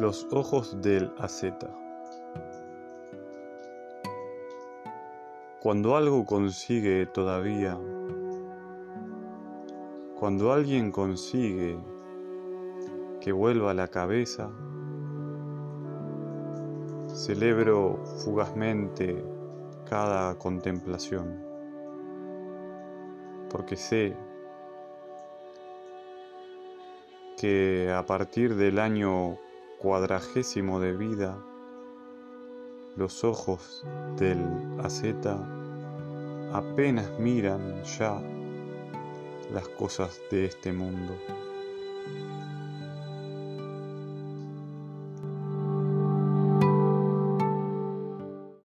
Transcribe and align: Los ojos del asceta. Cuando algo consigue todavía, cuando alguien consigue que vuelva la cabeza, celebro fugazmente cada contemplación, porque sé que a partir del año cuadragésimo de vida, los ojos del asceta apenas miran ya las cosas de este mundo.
Los 0.00 0.26
ojos 0.30 0.80
del 0.80 1.12
asceta. 1.18 1.68
Cuando 5.60 5.94
algo 5.94 6.24
consigue 6.24 7.04
todavía, 7.04 7.78
cuando 10.18 10.54
alguien 10.54 10.90
consigue 10.90 11.78
que 13.20 13.30
vuelva 13.30 13.74
la 13.74 13.88
cabeza, 13.88 14.50
celebro 17.08 18.02
fugazmente 18.24 19.22
cada 19.84 20.34
contemplación, 20.38 21.44
porque 23.50 23.76
sé 23.76 24.16
que 27.36 27.92
a 27.94 28.06
partir 28.06 28.54
del 28.56 28.78
año 28.78 29.36
cuadragésimo 29.80 30.78
de 30.78 30.94
vida, 30.94 31.38
los 32.96 33.24
ojos 33.24 33.82
del 34.18 34.38
asceta 34.84 35.38
apenas 36.52 37.18
miran 37.18 37.82
ya 37.84 38.20
las 39.54 39.66
cosas 39.70 40.20
de 40.30 40.44
este 40.44 40.74
mundo. 40.74 41.14